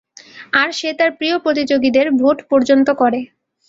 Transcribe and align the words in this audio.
আর 0.53 0.69
সে 0.71 0.89
তার 0.99 1.11
প্রিয় 1.17 1.35
প্রতিযোগীদের 1.39 2.07
ভোট 2.19 2.37
পর্যন্ত 2.51 2.87
করে। 3.01 3.19